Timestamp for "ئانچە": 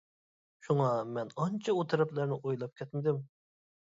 1.45-1.75